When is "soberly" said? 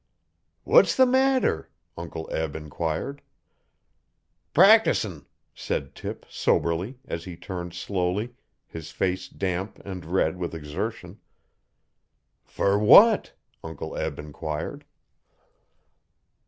6.27-6.97